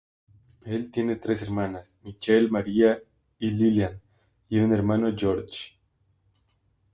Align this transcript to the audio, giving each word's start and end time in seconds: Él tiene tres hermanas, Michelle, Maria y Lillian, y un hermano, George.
Él 0.65 0.89
tiene 0.89 1.15
tres 1.17 1.43
hermanas, 1.43 1.99
Michelle, 2.01 2.49
Maria 2.49 3.03
y 3.37 3.51
Lillian, 3.51 4.01
y 4.49 4.57
un 4.57 4.73
hermano, 4.73 5.13
George. 5.15 5.75